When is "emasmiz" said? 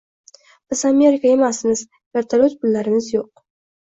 1.33-1.83